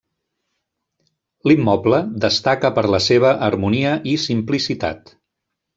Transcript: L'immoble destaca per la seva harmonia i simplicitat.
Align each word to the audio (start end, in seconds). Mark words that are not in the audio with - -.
L'immoble 1.51 2.01
destaca 2.25 2.73
per 2.79 2.87
la 2.97 3.03
seva 3.11 3.37
harmonia 3.51 3.95
i 4.15 4.21
simplicitat. 4.29 5.19